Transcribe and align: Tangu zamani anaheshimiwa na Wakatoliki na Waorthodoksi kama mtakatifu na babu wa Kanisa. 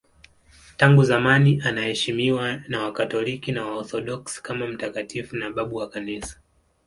Tangu 0.77 1.03
zamani 1.03 1.61
anaheshimiwa 1.65 2.55
na 2.67 2.83
Wakatoliki 2.83 3.51
na 3.51 3.65
Waorthodoksi 3.65 4.43
kama 4.43 4.67
mtakatifu 4.67 5.35
na 5.35 5.49
babu 5.49 5.75
wa 5.75 5.89
Kanisa. 5.89 6.39